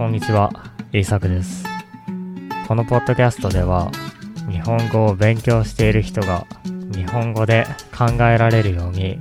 [0.00, 0.50] こんにちは、
[0.94, 1.62] イーサクです。
[2.66, 3.90] このポッドキャストでは、
[4.50, 6.46] 日本語を勉強している人が
[6.90, 9.18] 日本語で考えられるように、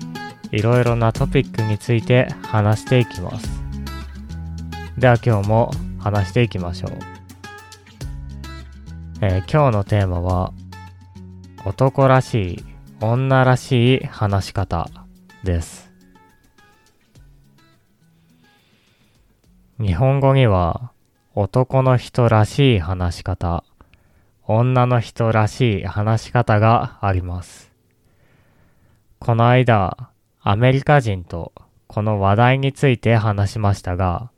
[0.54, 3.50] いろいろなトピックについて話していきます。
[4.98, 6.92] では今日も話していきましょう。
[9.20, 10.54] えー今日のテーマは、
[11.66, 12.66] 男らしい、
[13.02, 14.90] 女らしい話し方
[15.44, 15.89] です。
[19.82, 20.92] 日本語には
[21.36, 23.64] 男の人らしい話し方、
[24.46, 27.72] 女の人らしい話し方があります。
[29.20, 30.10] この間、
[30.42, 31.54] アメリカ人と
[31.88, 34.32] この話題について話しましたが、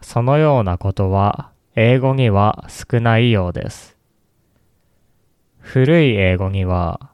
[0.00, 3.98] そのようなことは英語には少ないようです。
[5.58, 7.10] 古い英語には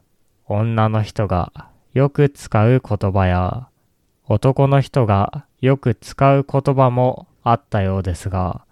[0.47, 3.67] 女の人がよく使う言葉や
[4.29, 8.65] 男の人がよく使う言葉もあったようですが、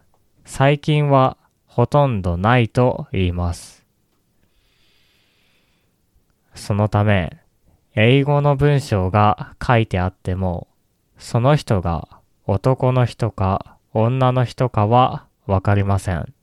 [0.44, 1.36] 最近は
[1.66, 3.86] ほとんどないと言います。
[6.56, 7.38] そのため、
[7.94, 10.66] 英語の文章が書いてあっても、
[11.18, 12.08] その人が
[12.46, 16.34] 男の人か女の人かはわかりません。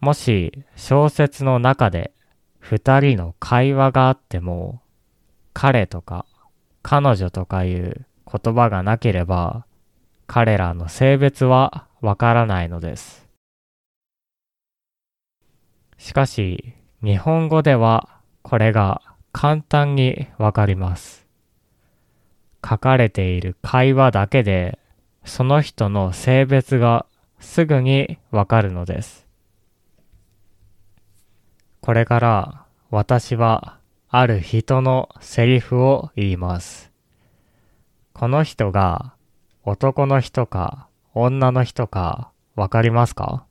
[0.00, 2.12] もし小説の中で
[2.58, 4.82] 二人の会話があっても、
[5.54, 6.26] 彼とか
[6.82, 9.64] 彼女とかいう言葉がなければ、
[10.26, 13.28] 彼らの性別はわからないのです。
[15.98, 19.00] しかし、日本語ではこれが
[19.32, 21.26] 簡単にわかります。
[22.66, 24.78] 書かれている会話だけで、
[25.24, 27.06] その人の性別が
[27.40, 29.26] すぐにわかるのです。
[31.80, 36.92] これから私はある人のセリフを言います。
[38.12, 39.13] この人が
[39.66, 43.46] 男の人か女の人かわかりますか？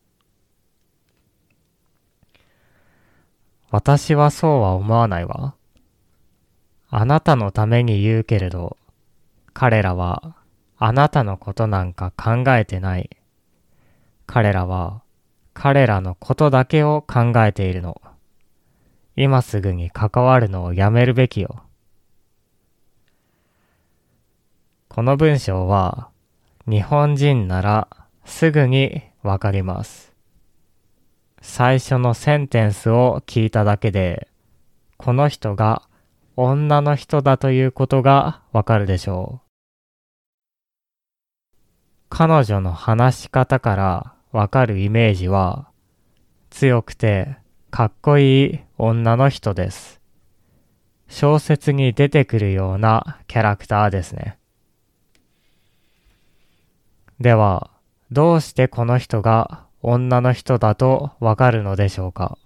[3.71, 5.55] 私はそうは思わないわ。
[6.91, 8.77] あなたのために言うけれど、
[9.55, 10.35] 彼らは
[10.77, 13.09] あなたのことなんか考えてない。
[14.27, 15.01] 彼らは
[15.55, 17.99] 彼らのことだけを考えているの。
[19.15, 21.62] 今すぐに関わるのをやめるべきよ。
[24.93, 26.09] この文章は
[26.67, 27.87] 日本人なら
[28.25, 30.13] すぐにわかります。
[31.41, 34.27] 最初のセンテンスを聞いただけで、
[34.97, 35.81] この人が
[36.35, 39.47] 女の人だということがわかるでしょう。
[42.09, 45.69] 彼女の話し方からわかるイメージは、
[46.51, 47.37] 強くて
[47.71, 49.99] かっこいい女の人です。
[51.07, 54.37] 小説に出てくるようなキャラクターですね。
[57.19, 57.72] では、
[58.12, 62.38] どうしてこの人が女の人だとわかるのでしょうか？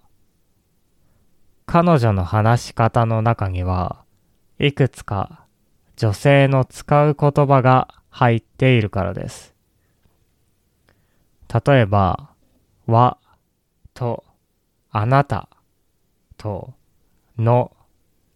[1.65, 4.03] 彼女の話し方の中には、
[4.59, 5.45] いくつか
[5.95, 9.53] 女性の使う言葉が入っているからです。
[11.65, 12.29] 例えば、
[12.85, 13.17] は、
[13.93, 14.23] と、
[14.91, 15.49] あなた、
[16.37, 16.73] と、
[17.37, 17.71] の、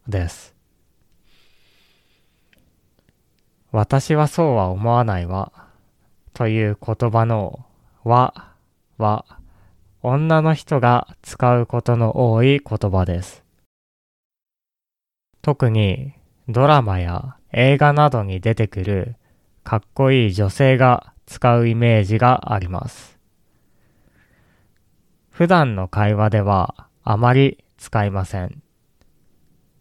[0.07, 0.55] です。
[3.71, 5.51] 私はそうは思わないわ。
[6.41, 7.67] という言葉の
[8.03, 8.55] は
[8.97, 9.25] は
[10.01, 13.43] 女の人が使うことの多い言葉です。
[15.43, 16.13] 特に
[16.49, 19.17] ドラマや映画などに出てくる
[19.63, 23.19] かっこいい女性が使うイメージがあります。
[25.29, 28.63] 普段の会話ではあまり使いません。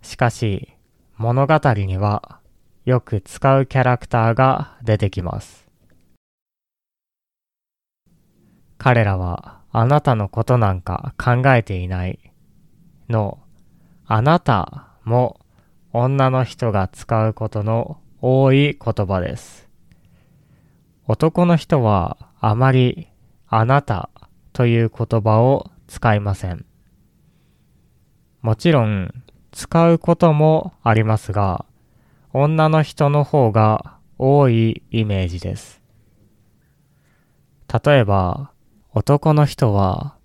[0.02, 0.74] しかし
[1.16, 2.38] 物語には
[2.84, 5.69] よく使うキャラクターが出てきます。
[8.82, 12.18] 彼らはあなたのことなんか考えていない
[13.10, 13.38] の
[14.06, 15.38] あなたも
[15.92, 19.68] 女の人が使うことの多い言葉です。
[21.06, 23.08] 男の人はあまり
[23.48, 24.08] あなた
[24.54, 26.64] という言葉を使いません。
[28.40, 29.12] もちろん
[29.52, 31.66] 使うこともありますが、
[32.32, 35.82] 女の人の方が多いイメージです。
[37.84, 38.52] 例えば、
[38.92, 40.16] 男の人は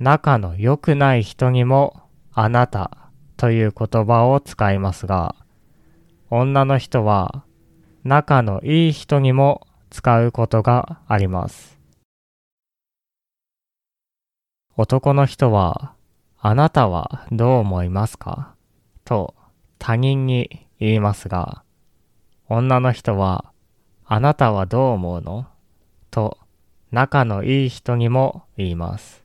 [0.00, 2.00] 仲の良くない人にも
[2.32, 2.90] あなた
[3.36, 5.36] という言葉を使いますが、
[6.28, 7.44] 女の人は
[8.02, 11.78] 仲のいい人にも使うことがあります。
[14.76, 15.94] 男の人は
[16.40, 18.56] あなたはどう思いますか？
[19.04, 19.36] と
[19.78, 21.62] 他人に言いますが、
[22.48, 23.52] 女の人は
[24.04, 25.46] あなたはどう思うの？
[26.92, 29.24] 仲のいい人にも言います。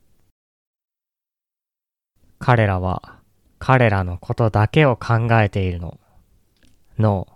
[2.40, 3.20] 彼らは
[3.60, 6.00] 彼らのことだけを考えているの。
[6.98, 7.28] の、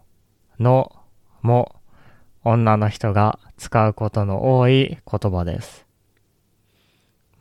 [0.58, 0.96] の、
[1.42, 1.76] も、
[2.46, 5.86] 女の人が使うことの多い言葉です。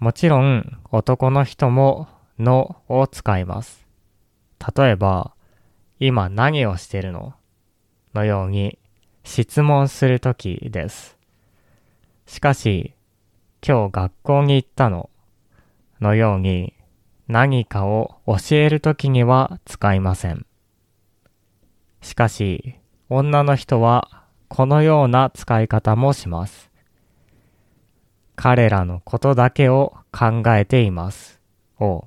[0.00, 2.08] もちろん男の人も
[2.40, 3.86] のを使います。
[4.76, 5.32] 例えば、
[6.00, 7.34] 今何をしてるの？
[8.14, 8.78] のように
[9.22, 11.19] 質問するときです。
[12.30, 12.94] しかし、
[13.60, 15.10] 今日学校に行ったの
[16.00, 16.74] のように
[17.26, 20.46] 何かを教えるときには使いません。
[22.00, 22.76] しかし、
[23.08, 26.70] 女の人はこのような使い方もします。
[28.36, 31.40] 彼らのことだけを考えています。
[31.80, 32.06] を、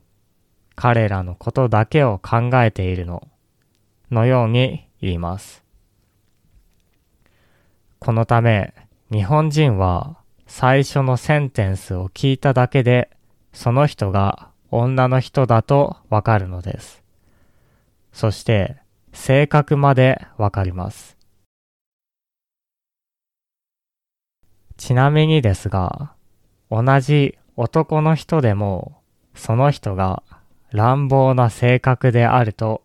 [0.76, 3.28] 彼らのことだけを考えているの、
[4.10, 5.66] のように言います。
[8.00, 8.74] このため、
[9.14, 10.18] 日本人は
[10.48, 13.12] 最初のセンテンスを聞いただけで、
[13.52, 17.04] その人が女の人だとわかるのです。
[18.12, 18.78] そして、
[19.12, 21.16] 性格までわかります。
[24.78, 26.14] ちなみにですが、
[26.72, 28.98] 同じ男の人でも、
[29.36, 30.24] その人が
[30.72, 32.82] 乱暴な性格であると、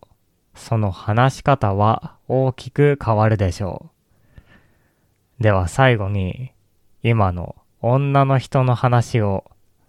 [0.55, 3.98] その話し方は大きく変わるでしょう。
[5.41, 6.53] では最後に、
[7.03, 9.45] 今の女の人の話を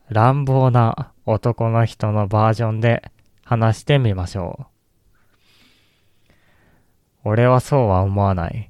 [0.10, 3.12] 乱暴な男の人のバージョンで
[3.44, 4.66] 話してみましょう。
[7.24, 8.70] 俺はそうは思わない。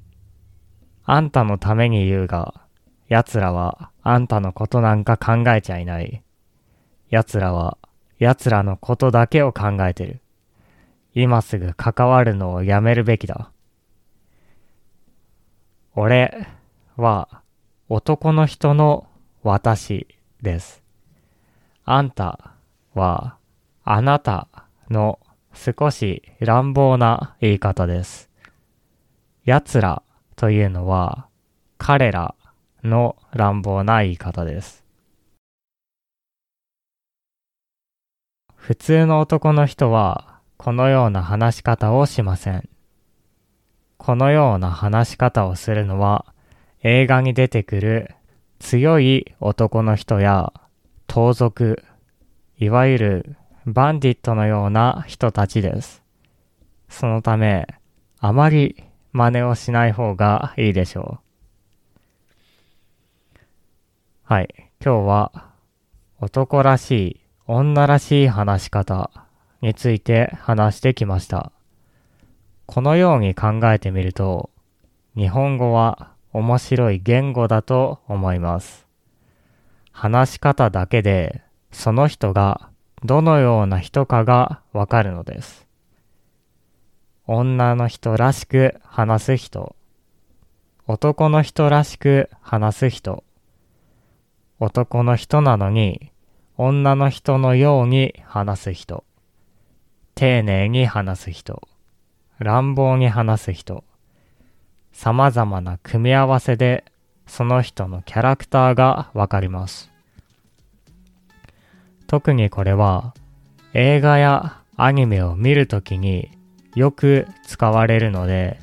[1.04, 2.54] あんたのために言うが、
[3.08, 6.22] 奴らはあんたのことなんか考えちゃいない。
[7.10, 7.76] 奴らは
[8.18, 10.20] 奴らのことだけを考えてる。
[11.14, 13.50] 今すぐ関わるのをやめるべきだ。
[15.94, 16.46] 俺
[17.00, 17.42] は
[17.88, 19.06] 男の人の
[19.42, 20.06] 私
[20.42, 20.82] です。
[21.84, 22.52] あんた
[22.94, 23.36] は
[23.84, 24.48] あなた
[24.90, 25.18] の
[25.52, 28.30] 少し乱暴な言い方です。
[29.44, 30.02] 奴ら
[30.36, 31.26] というのは
[31.78, 32.34] 彼ら
[32.84, 34.84] の乱暴な言い方です。
[38.54, 42.68] 普通の男の人はこのような話し方をしません。
[43.96, 46.26] このような話し方をするのは
[46.82, 48.14] 映画に出てくる
[48.58, 50.52] 強い男の人や
[51.06, 51.82] 盗賊、
[52.58, 53.36] いわゆる
[53.66, 56.02] バンディットのような人たちです。
[56.88, 57.66] そのため、
[58.18, 61.30] あまり真似をしない方がいいでしょう。
[64.24, 64.48] はい。
[64.82, 65.50] 今日は
[66.20, 69.10] 男らしい、女らしい話し方
[69.60, 71.52] について話してきました。
[72.66, 74.50] このように考えてみると、
[75.16, 78.86] 日本語は面白い言語だと思います。
[79.92, 81.42] 話し方だけで
[81.72, 82.70] その人が
[83.04, 85.66] どのような人かがわかるのです。
[87.26, 89.76] 女の人らしく話す人、
[90.86, 93.24] 男の人らしく話す人、
[94.58, 96.12] 男の人なのに
[96.56, 99.04] 女の人のように話す人、
[100.14, 101.66] 丁寧に話す人、
[102.38, 103.84] 乱暴に話す人、
[104.92, 106.84] 様々な組み合わせで
[107.26, 109.90] その人のキャラクターがわかります。
[112.06, 113.14] 特にこれは
[113.72, 116.30] 映画やアニメを見るときに
[116.74, 118.58] よく使われるので、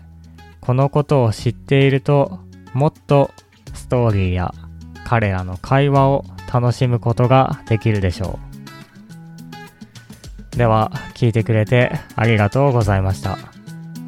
[0.59, 2.39] このことを知っていると
[2.73, 3.31] もっと
[3.73, 4.53] ストーリーや
[5.05, 8.39] 彼らの会話を楽しむことができるでしょ
[10.53, 10.57] う。
[10.57, 13.56] では、聞いてくれてありがとうございました。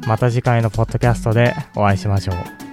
[0.06, 2.69] また次回のポッドキャストでお会いしましょう。